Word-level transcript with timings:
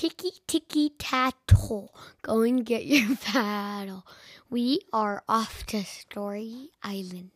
Ticky 0.00 0.32
ticky 0.46 0.88
tattle, 0.98 1.94
go 2.22 2.40
and 2.40 2.64
get 2.64 2.86
your 2.86 3.16
paddle. 3.22 4.06
We 4.48 4.80
are 4.94 5.22
off 5.28 5.66
to 5.66 5.84
Story 5.84 6.70
Island. 6.82 7.32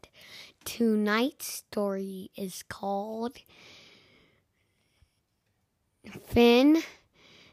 Tonight's 0.65 1.45
story 1.47 2.31
is 2.39 2.63
called 2.63 3.37
Finn 6.25 6.83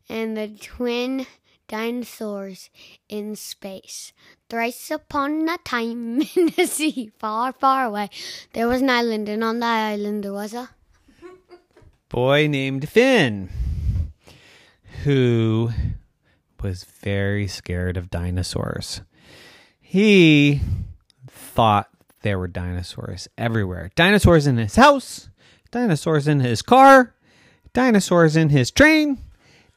and 0.07 0.37
the 0.37 0.47
Twin 0.47 1.27
Dinosaurs 1.67 2.69
in 3.09 3.35
Space. 3.35 4.13
Thrice 4.47 4.91
upon 4.91 5.49
a 5.49 5.57
time 5.57 6.21
in 6.37 6.53
the 6.55 6.65
sea, 6.65 7.11
far, 7.19 7.51
far 7.51 7.87
away, 7.87 8.09
there 8.53 8.69
was 8.69 8.81
an 8.81 8.89
island, 8.89 9.27
and 9.27 9.43
on 9.43 9.59
that 9.59 9.91
island 9.91 10.23
there 10.23 10.31
was 10.31 10.53
a 10.53 10.69
boy 12.07 12.47
named 12.47 12.87
Finn 12.87 13.49
who 15.03 15.71
was 16.61 16.83
very 16.83 17.47
scared 17.47 17.97
of 17.97 18.09
dinosaurs. 18.09 19.01
He 19.79 20.61
thought 21.27 21.89
there 22.21 22.37
were 22.37 22.47
dinosaurs 22.47 23.27
everywhere. 23.37 23.91
Dinosaurs 23.95 24.47
in 24.47 24.57
his 24.57 24.75
house, 24.75 25.29
dinosaurs 25.71 26.27
in 26.27 26.39
his 26.39 26.61
car, 26.61 27.15
dinosaurs 27.73 28.35
in 28.35 28.49
his 28.49 28.69
train, 28.71 29.17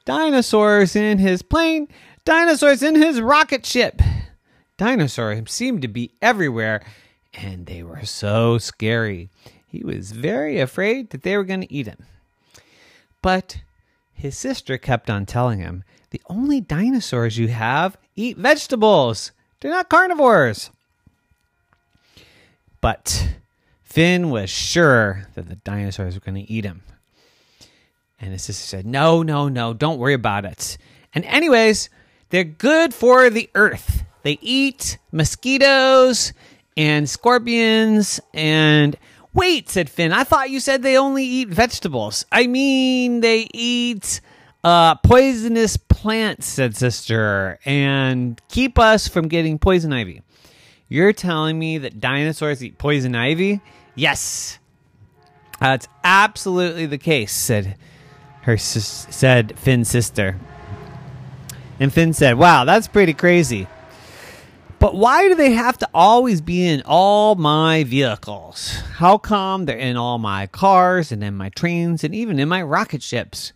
dinosaurs 0.04 0.94
in 0.94 1.18
his 1.18 1.42
plane, 1.42 1.88
dinosaurs 2.24 2.82
in 2.82 2.94
his 2.94 3.20
rocket 3.20 3.64
ship. 3.64 4.00
Dinosaurs 4.76 5.50
seemed 5.50 5.82
to 5.82 5.88
be 5.88 6.12
everywhere, 6.20 6.84
and 7.32 7.66
they 7.66 7.82
were 7.82 8.04
so 8.04 8.58
scary. 8.58 9.30
He 9.66 9.82
was 9.84 10.12
very 10.12 10.60
afraid 10.60 11.10
that 11.10 11.22
they 11.22 11.36
were 11.36 11.44
going 11.44 11.62
to 11.62 11.72
eat 11.72 11.86
him. 11.86 12.04
But 13.22 13.62
his 14.14 14.38
sister 14.38 14.78
kept 14.78 15.10
on 15.10 15.26
telling 15.26 15.58
him, 15.58 15.84
The 16.10 16.22
only 16.30 16.60
dinosaurs 16.60 17.36
you 17.36 17.48
have 17.48 17.98
eat 18.16 18.38
vegetables. 18.38 19.32
They're 19.60 19.70
not 19.70 19.90
carnivores. 19.90 20.70
But 22.80 23.34
Finn 23.82 24.30
was 24.30 24.50
sure 24.50 25.26
that 25.34 25.48
the 25.48 25.56
dinosaurs 25.56 26.14
were 26.14 26.20
going 26.20 26.44
to 26.44 26.52
eat 26.52 26.64
him. 26.64 26.82
And 28.20 28.32
his 28.32 28.42
sister 28.44 28.64
said, 28.66 28.86
No, 28.86 29.22
no, 29.22 29.48
no, 29.48 29.74
don't 29.74 29.98
worry 29.98 30.14
about 30.14 30.44
it. 30.44 30.78
And, 31.12 31.24
anyways, 31.24 31.90
they're 32.30 32.44
good 32.44 32.94
for 32.94 33.30
the 33.30 33.50
earth. 33.54 34.04
They 34.22 34.38
eat 34.40 34.98
mosquitoes 35.12 36.32
and 36.76 37.08
scorpions 37.08 38.20
and. 38.32 38.96
Wait, 39.34 39.68
said 39.68 39.90
Finn. 39.90 40.12
I 40.12 40.24
thought 40.24 40.50
you 40.50 40.60
said 40.60 40.82
they 40.82 40.96
only 40.96 41.24
eat 41.24 41.48
vegetables. 41.48 42.24
I 42.32 42.46
mean, 42.46 43.20
they 43.20 43.48
eat 43.52 44.20
uh, 44.62 44.94
poisonous 44.96 45.76
plants, 45.76 46.46
said 46.46 46.76
Sister, 46.76 47.58
and 47.64 48.40
keep 48.48 48.78
us 48.78 49.08
from 49.08 49.28
getting 49.28 49.58
poison 49.58 49.92
ivy. 49.92 50.22
You're 50.88 51.12
telling 51.12 51.58
me 51.58 51.78
that 51.78 52.00
dinosaurs 52.00 52.62
eat 52.62 52.78
poison 52.78 53.14
ivy? 53.14 53.60
Yes. 53.94 54.58
That's 55.60 55.88
absolutely 56.04 56.86
the 56.86 56.98
case, 56.98 57.32
said 57.32 57.76
her 58.44 58.58
said 58.58 59.58
Finn's 59.58 59.88
sister. 59.88 60.38
And 61.80 61.92
Finn 61.92 62.12
said, 62.12 62.36
"Wow, 62.36 62.64
that's 62.64 62.86
pretty 62.86 63.14
crazy. 63.14 63.66
But 64.84 64.96
why 64.96 65.28
do 65.28 65.34
they 65.34 65.52
have 65.52 65.78
to 65.78 65.88
always 65.94 66.42
be 66.42 66.66
in 66.66 66.82
all 66.84 67.36
my 67.36 67.84
vehicles? 67.84 68.68
How 68.96 69.16
come 69.16 69.64
they're 69.64 69.78
in 69.78 69.96
all 69.96 70.18
my 70.18 70.46
cars 70.46 71.10
and 71.10 71.24
in 71.24 71.38
my 71.38 71.48
trains 71.48 72.04
and 72.04 72.14
even 72.14 72.38
in 72.38 72.50
my 72.50 72.60
rocket 72.60 73.02
ships?" 73.02 73.54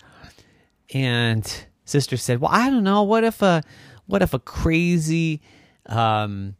And 0.95 1.45
sister 1.85 2.17
said, 2.17 2.41
"Well, 2.41 2.51
I 2.51 2.71
don't 2.71 2.83
know. 2.83 3.03
What 3.03 3.25
if 3.25 3.43
a 3.43 3.63
what 4.07 4.23
if 4.23 4.33
a 4.33 4.39
crazy 4.39 5.43
um, 5.85 6.57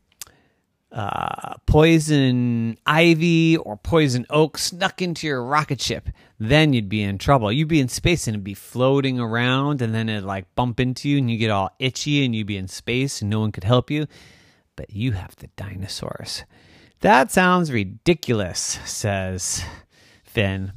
uh, 0.93 1.55
poison 1.65 2.77
ivy 2.85 3.57
or 3.57 3.79
poison 3.79 4.27
oak 4.29 4.59
snuck 4.59 5.01
into 5.01 5.27
your 5.27 5.43
rocket 5.43 5.81
ship, 5.81 6.11
then 6.39 6.75
you'd 6.75 6.91
be 6.91 7.03
in 7.03 7.17
trouble. 7.17 7.51
You'd 7.51 7.69
be 7.69 7.81
in 7.81 7.89
space 7.89 8.27
and 8.27 8.35
it'd 8.35 8.45
be 8.45 8.53
floating 8.53 9.19
around, 9.19 9.81
and 9.81 9.95
then 9.95 10.11
it'd 10.11 10.25
like 10.25 10.55
bump 10.55 10.79
into 10.79 11.09
you, 11.09 11.17
and 11.17 11.31
you 11.31 11.39
get 11.39 11.51
all 11.51 11.75
itchy, 11.79 12.23
and 12.23 12.37
you'd 12.37 12.47
be 12.47 12.59
in 12.59 12.69
space, 12.69 13.23
and 13.23 13.31
no 13.31 13.41
one 13.41 13.51
could 13.51 13.65
help 13.65 13.91
you. 13.91 14.07
But 14.79 14.91
you 14.95 15.11
have 15.11 15.35
the 15.35 15.49
dinosaurs. 15.57 16.45
That 17.01 17.33
sounds 17.33 17.73
ridiculous, 17.73 18.79
says 18.85 19.65
Finn. 20.23 20.73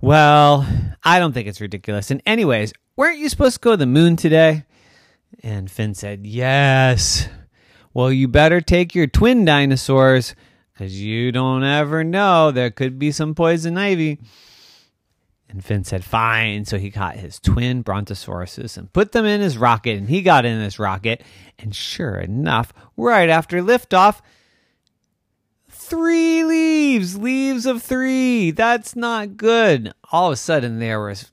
Well, 0.00 0.66
I 1.04 1.18
don't 1.18 1.34
think 1.34 1.46
it's 1.46 1.60
ridiculous. 1.60 2.10
And, 2.10 2.22
anyways, 2.24 2.72
weren't 2.96 3.18
you 3.18 3.28
supposed 3.28 3.56
to 3.56 3.60
go 3.60 3.72
to 3.72 3.76
the 3.76 3.84
moon 3.84 4.16
today? 4.16 4.64
And 5.42 5.70
Finn 5.70 5.92
said, 5.92 6.26
Yes. 6.26 7.28
Well, 7.92 8.10
you 8.10 8.28
better 8.28 8.62
take 8.62 8.94
your 8.94 9.06
twin 9.06 9.44
dinosaurs 9.44 10.34
because 10.72 10.98
you 10.98 11.32
don't 11.32 11.64
ever 11.64 12.02
know. 12.02 12.50
There 12.50 12.70
could 12.70 12.98
be 12.98 13.12
some 13.12 13.34
poison 13.34 13.76
ivy. 13.76 14.20
And 15.50 15.64
Finn 15.64 15.84
said, 15.84 16.04
Fine. 16.04 16.64
So 16.64 16.78
he 16.78 16.90
got 16.90 17.16
his 17.16 17.38
twin 17.40 17.82
brontosauruses 17.82 18.76
and 18.76 18.92
put 18.92 19.12
them 19.12 19.24
in 19.26 19.40
his 19.40 19.58
rocket, 19.58 19.98
and 19.98 20.08
he 20.08 20.22
got 20.22 20.44
in 20.44 20.60
his 20.60 20.78
rocket. 20.78 21.22
And 21.58 21.74
sure 21.74 22.16
enough, 22.16 22.72
right 22.96 23.28
after 23.28 23.60
liftoff, 23.60 24.20
three 25.68 26.44
leaves, 26.44 27.18
leaves 27.18 27.66
of 27.66 27.82
three. 27.82 28.52
That's 28.52 28.94
not 28.94 29.36
good. 29.36 29.92
All 30.12 30.28
of 30.28 30.34
a 30.34 30.36
sudden, 30.36 30.78
there 30.78 31.00
was 31.00 31.30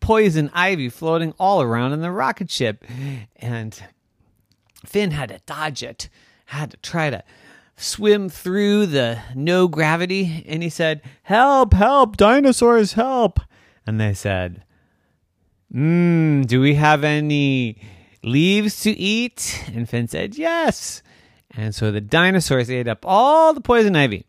poison 0.00 0.50
ivy 0.52 0.88
floating 0.88 1.32
all 1.38 1.62
around 1.62 1.92
in 1.92 2.00
the 2.00 2.10
rocket 2.10 2.50
ship. 2.50 2.84
And 3.36 3.80
Finn 4.84 5.12
had 5.12 5.28
to 5.28 5.40
dodge 5.46 5.82
it, 5.82 6.08
had 6.46 6.72
to 6.72 6.76
try 6.78 7.10
to 7.10 7.22
swim 7.76 8.28
through 8.28 8.86
the 8.86 9.20
no 9.34 9.68
gravity. 9.68 10.44
And 10.48 10.62
he 10.62 10.68
said, 10.68 11.02
Help, 11.22 11.72
help, 11.74 12.16
dinosaurs, 12.16 12.94
help. 12.94 13.40
And 13.86 14.00
they 14.00 14.14
said, 14.14 14.64
Mmm, 15.72 16.46
do 16.46 16.60
we 16.60 16.74
have 16.74 17.04
any 17.04 17.80
leaves 18.22 18.82
to 18.82 18.90
eat? 18.90 19.64
And 19.74 19.88
Finn 19.88 20.08
said, 20.08 20.36
Yes. 20.36 21.02
And 21.52 21.74
so 21.74 21.90
the 21.90 22.00
dinosaurs 22.00 22.70
ate 22.70 22.88
up 22.88 23.04
all 23.04 23.52
the 23.54 23.60
poison 23.60 23.96
ivy. 23.96 24.24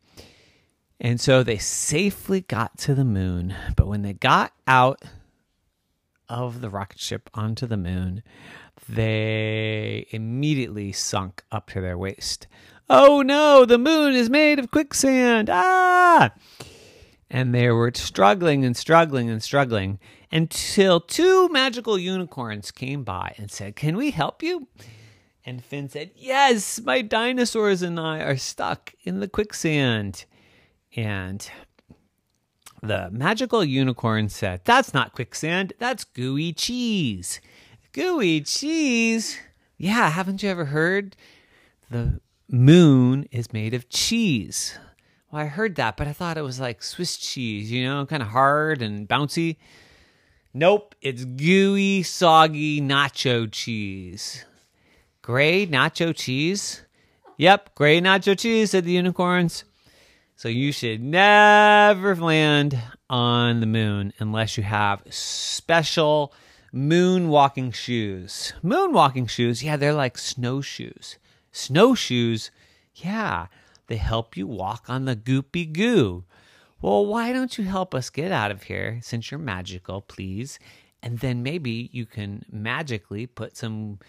And 1.00 1.20
so 1.20 1.42
they 1.44 1.58
safely 1.58 2.42
got 2.42 2.78
to 2.80 2.94
the 2.94 3.06
moon. 3.06 3.56
But 3.76 3.88
when 3.88 4.02
they 4.02 4.14
got 4.14 4.54
out 4.68 5.02
of 6.30 6.62
the 6.62 6.70
rocket 6.70 7.00
ship 7.00 7.30
onto 7.34 7.66
the 7.66 7.78
moon, 7.78 8.24
they 8.88 10.08
immediately 10.12 10.92
sunk 10.92 11.44
up 11.52 11.70
to 11.72 11.82
their 11.82 11.98
waist. 11.98 12.48
Oh 12.90 13.22
no, 13.22 13.66
the 13.66 13.78
moon 13.78 14.14
is 14.14 14.30
made 14.30 14.60
of 14.60 14.72
quicksand. 14.72 15.50
Ah! 15.52 16.32
And 17.34 17.56
they 17.56 17.70
were 17.70 17.94
struggling 17.96 18.66
and 18.66 18.76
struggling 18.76 19.30
and 19.30 19.42
struggling 19.42 20.00
until 20.34 21.00
two 21.00 21.48
magical 21.48 21.98
unicorns 21.98 22.72
came 22.72 23.06
by 23.06 23.34
and 23.38 23.50
said, 23.50 23.78
Can 23.78 23.96
we 23.96 24.12
help 24.12 24.44
you? 24.44 24.68
And 25.46 25.64
Finn 25.64 25.88
said, 25.88 26.12
Yes, 26.14 26.82
my 26.82 27.02
dinosaurs 27.02 27.82
and 27.82 27.98
I 27.98 28.20
are 28.20 28.36
stuck 28.36 28.94
in 29.04 29.22
the 29.22 29.30
quicksand. 29.30 30.26
And 30.98 31.50
the 32.84 33.10
magical 33.12 33.64
unicorn 33.64 34.28
said, 34.28 34.62
That's 34.66 34.94
not 34.94 35.14
quicksand, 35.14 35.72
that's 35.80 36.04
gooey 36.04 36.52
cheese. 36.52 37.40
Gooey 37.94 38.42
cheese? 38.42 39.40
Yeah, 39.78 40.10
haven't 40.10 40.44
you 40.44 40.50
ever 40.50 40.66
heard? 40.66 41.16
The 41.90 42.20
moon 42.50 43.26
is 43.32 43.54
made 43.54 43.74
of 43.74 43.88
cheese. 43.88 44.78
Well, 45.32 45.42
I 45.42 45.46
heard 45.46 45.76
that, 45.76 45.96
but 45.96 46.10
I 46.10 46.14
thought 46.14 46.38
it 46.38 46.42
was 46.42 46.60
like 46.60 46.84
Swiss 46.84 47.16
cheese, 47.16 47.72
you 47.72 47.86
know, 47.86 48.06
kind 48.06 48.22
of 48.22 48.30
hard 48.30 48.82
and 48.82 49.08
bouncy. 49.08 49.56
Nope, 50.54 50.94
it's 51.02 51.24
gooey, 51.24 52.04
soggy 52.04 52.82
nacho 52.82 53.50
cheese. 53.50 54.44
Gray 55.22 55.66
nacho 55.66 56.14
cheese? 56.14 56.82
Yep, 57.38 57.76
gray 57.76 58.02
nacho 58.02 58.38
cheese, 58.38 58.72
said 58.72 58.84
the 58.84 58.92
unicorns. 58.92 59.64
So 60.36 60.50
you 60.50 60.74
should 60.74 61.02
never 61.02 62.14
land 62.18 62.78
on 63.10 63.62
the 63.62 63.68
moon 63.68 64.12
unless 64.20 64.58
you 64.58 64.64
have 64.64 65.02
special 65.10 66.34
moon 66.74 67.30
walking 67.30 67.72
shoes. 67.72 68.52
Moon 68.62 68.92
walking 68.92 69.28
shoes, 69.28 69.64
yeah, 69.64 69.78
they're 69.78 69.94
like 69.94 70.18
snowshoes. 70.18 71.16
Snowshoes, 71.54 72.52
yeah, 72.96 73.48
they 73.92 73.98
help 73.98 74.38
you 74.38 74.48
walk 74.48 74.86
on 74.88 75.04
the 75.04 75.18
goopy 75.18 75.70
goo. 75.70 76.24
Well, 76.82 77.06
why 77.06 77.34
don't 77.34 77.58
you 77.58 77.66
help 77.66 77.94
us 77.94 78.10
get 78.10 78.32
out 78.32 78.50
of 78.50 78.64
here 78.64 79.02
since 79.04 79.30
you're 79.30 79.38
magical, 79.38 80.00
please? 80.00 80.60
And 81.04 81.20
then 81.20 81.44
maybe 81.44 81.90
you 81.92 82.06
can 82.06 82.46
magically 82.50 83.28
put 83.28 83.58
some 83.58 84.00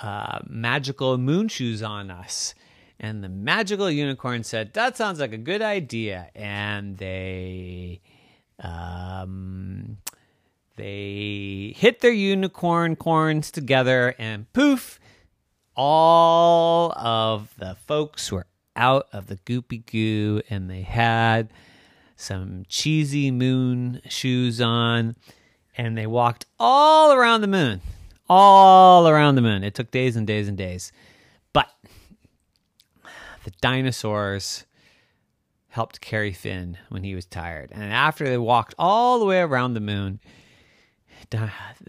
uh, 0.00 0.40
magical 0.48 1.16
moon 1.16 1.46
shoes 1.46 1.80
on 1.80 2.10
us. 2.10 2.56
And 2.98 3.22
the 3.22 3.28
magical 3.28 3.88
unicorn 3.88 4.42
said, 4.42 4.72
That 4.72 4.96
sounds 4.96 5.20
like 5.20 5.32
a 5.32 5.38
good 5.38 5.62
idea. 5.62 6.30
And 6.34 6.98
they. 6.98 8.00
Um, 8.58 9.98
they 10.74 11.74
hit 11.76 12.00
their 12.00 12.10
unicorn 12.10 12.96
corns 12.96 13.50
together, 13.50 14.14
and 14.18 14.50
poof, 14.52 14.98
all 15.76 16.92
of 16.92 17.54
the 17.58 17.76
folks 17.86 18.32
were 18.32 18.46
out 18.80 19.06
of 19.12 19.26
the 19.26 19.36
goopy 19.36 19.84
goo, 19.84 20.40
and 20.48 20.70
they 20.70 20.80
had 20.80 21.52
some 22.16 22.64
cheesy 22.68 23.30
moon 23.30 24.00
shoes 24.08 24.60
on, 24.60 25.16
and 25.76 25.96
they 25.96 26.06
walked 26.06 26.46
all 26.58 27.12
around 27.12 27.42
the 27.42 27.46
moon. 27.46 27.82
All 28.28 29.06
around 29.06 29.34
the 29.34 29.42
moon. 29.42 29.62
It 29.62 29.74
took 29.74 29.90
days 29.90 30.16
and 30.16 30.26
days 30.26 30.48
and 30.48 30.56
days. 30.56 30.92
But 31.52 31.68
the 33.44 33.50
dinosaurs 33.60 34.64
helped 35.68 36.00
carry 36.00 36.32
Finn 36.32 36.78
when 36.88 37.04
he 37.04 37.14
was 37.14 37.26
tired. 37.26 37.70
And 37.72 37.92
after 37.92 38.24
they 38.24 38.38
walked 38.38 38.74
all 38.78 39.18
the 39.18 39.24
way 39.24 39.40
around 39.40 39.74
the 39.74 39.80
moon, 39.80 40.20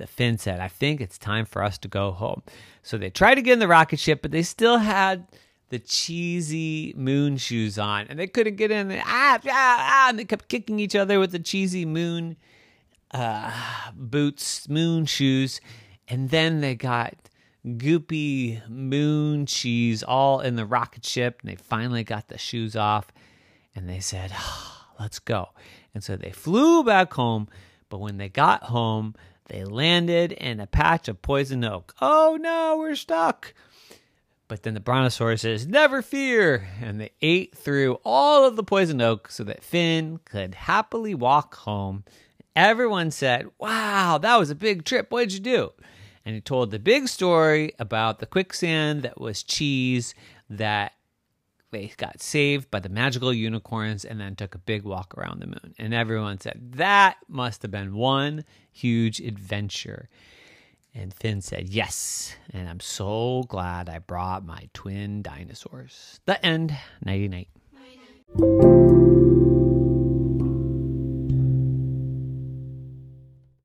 Finn 0.07 0.37
said, 0.37 0.59
I 0.59 0.67
think 0.67 0.99
it's 0.99 1.17
time 1.17 1.45
for 1.45 1.63
us 1.63 1.77
to 1.79 1.87
go 1.87 2.11
home. 2.11 2.43
So 2.83 2.97
they 2.97 3.09
tried 3.09 3.35
to 3.35 3.41
get 3.41 3.53
in 3.53 3.59
the 3.59 3.67
rocket 3.67 3.99
ship, 3.99 4.21
but 4.21 4.31
they 4.31 4.43
still 4.43 4.77
had 4.79 5.27
the 5.71 5.79
cheesy 5.79 6.93
moon 6.97 7.37
shoes 7.37 7.79
on, 7.79 8.05
and 8.09 8.19
they 8.19 8.27
couldn't 8.27 8.57
get 8.57 8.71
in. 8.71 8.91
Ah, 8.91 9.39
ah, 9.39 9.39
ah, 9.47 10.09
and 10.09 10.19
they 10.19 10.25
kept 10.25 10.49
kicking 10.49 10.79
each 10.79 10.97
other 10.97 11.17
with 11.17 11.31
the 11.31 11.39
cheesy 11.39 11.85
moon 11.85 12.35
uh, 13.11 13.51
boots, 13.95 14.67
moon 14.67 15.05
shoes. 15.05 15.61
And 16.09 16.29
then 16.29 16.59
they 16.59 16.75
got 16.75 17.15
goopy 17.65 18.67
moon 18.69 19.45
cheese 19.45 20.03
all 20.03 20.41
in 20.41 20.57
the 20.57 20.65
rocket 20.65 21.05
ship, 21.05 21.39
and 21.41 21.49
they 21.49 21.55
finally 21.55 22.03
got 22.03 22.27
the 22.27 22.37
shoes 22.37 22.75
off, 22.75 23.07
and 23.73 23.87
they 23.87 24.01
said, 24.01 24.33
oh, 24.37 24.87
let's 24.99 25.19
go. 25.19 25.49
And 25.93 26.03
so 26.03 26.17
they 26.17 26.31
flew 26.31 26.83
back 26.83 27.13
home, 27.13 27.47
but 27.87 27.99
when 27.99 28.17
they 28.17 28.27
got 28.27 28.63
home, 28.63 29.15
they 29.45 29.63
landed 29.63 30.33
in 30.33 30.59
a 30.59 30.67
patch 30.67 31.07
of 31.07 31.21
poison 31.21 31.63
oak. 31.63 31.95
Oh 32.01 32.37
no, 32.41 32.75
we're 32.77 32.95
stuck. 32.95 33.53
But 34.51 34.63
then 34.63 34.73
the 34.73 34.81
brontosaurus 34.81 35.43
says, 35.43 35.65
Never 35.65 36.01
fear! 36.01 36.67
And 36.81 36.99
they 36.99 37.11
ate 37.21 37.55
through 37.55 38.01
all 38.03 38.45
of 38.45 38.57
the 38.57 38.65
poison 38.65 38.99
oak 38.99 39.31
so 39.31 39.45
that 39.45 39.63
Finn 39.63 40.19
could 40.25 40.55
happily 40.55 41.15
walk 41.15 41.55
home. 41.55 42.03
Everyone 42.53 43.11
said, 43.11 43.49
Wow, 43.59 44.17
that 44.17 44.35
was 44.35 44.49
a 44.49 44.55
big 44.55 44.83
trip. 44.83 45.09
What 45.09 45.21
did 45.21 45.33
you 45.35 45.39
do? 45.39 45.71
And 46.25 46.35
he 46.35 46.41
told 46.41 46.71
the 46.71 46.79
big 46.79 47.07
story 47.07 47.71
about 47.79 48.19
the 48.19 48.25
quicksand 48.25 49.03
that 49.03 49.21
was 49.21 49.41
cheese 49.41 50.13
that 50.49 50.91
they 51.71 51.93
got 51.95 52.21
saved 52.21 52.69
by 52.69 52.81
the 52.81 52.89
magical 52.89 53.31
unicorns 53.31 54.03
and 54.03 54.19
then 54.19 54.35
took 54.35 54.53
a 54.53 54.57
big 54.57 54.83
walk 54.83 55.17
around 55.17 55.39
the 55.39 55.47
moon. 55.47 55.73
And 55.79 55.93
everyone 55.93 56.41
said, 56.41 56.73
That 56.73 57.15
must 57.29 57.61
have 57.61 57.71
been 57.71 57.95
one 57.95 58.43
huge 58.69 59.21
adventure. 59.21 60.09
And 60.93 61.13
Finn 61.13 61.41
said, 61.41 61.69
Yes. 61.69 62.35
And 62.53 62.67
I'm 62.67 62.79
so 62.79 63.43
glad 63.47 63.89
I 63.89 63.99
brought 63.99 64.45
my 64.45 64.69
twin 64.73 65.21
dinosaurs. 65.21 66.19
The 66.25 66.43
end. 66.45 66.75
Nighty 67.03 67.27
night. 67.27 68.70